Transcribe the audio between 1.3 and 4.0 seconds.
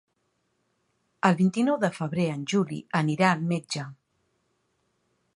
vint-i-nou de febrer en Juli anirà al metge.